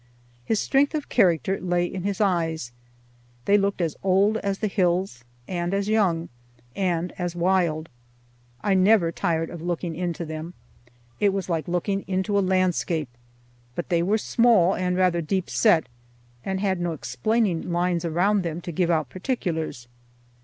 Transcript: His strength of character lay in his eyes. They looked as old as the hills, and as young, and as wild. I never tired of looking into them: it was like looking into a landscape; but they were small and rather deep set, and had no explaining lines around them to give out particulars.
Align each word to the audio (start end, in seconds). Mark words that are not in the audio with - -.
His 0.43 0.59
strength 0.59 0.95
of 0.95 1.09
character 1.09 1.59
lay 1.61 1.85
in 1.85 2.01
his 2.01 2.19
eyes. 2.19 2.71
They 3.45 3.55
looked 3.55 3.81
as 3.81 3.95
old 4.01 4.37
as 4.37 4.57
the 4.57 4.65
hills, 4.67 5.23
and 5.47 5.75
as 5.75 5.87
young, 5.87 6.29
and 6.75 7.13
as 7.19 7.35
wild. 7.35 7.87
I 8.61 8.73
never 8.73 9.11
tired 9.11 9.51
of 9.51 9.61
looking 9.61 9.95
into 9.95 10.25
them: 10.25 10.55
it 11.19 11.33
was 11.33 11.49
like 11.49 11.67
looking 11.67 12.01
into 12.07 12.35
a 12.35 12.41
landscape; 12.41 13.09
but 13.75 13.89
they 13.89 14.01
were 14.01 14.17
small 14.17 14.73
and 14.73 14.97
rather 14.97 15.21
deep 15.21 15.51
set, 15.51 15.87
and 16.43 16.59
had 16.59 16.81
no 16.81 16.93
explaining 16.93 17.71
lines 17.71 18.03
around 18.03 18.41
them 18.41 18.59
to 18.61 18.71
give 18.71 18.89
out 18.89 19.07
particulars. 19.11 19.87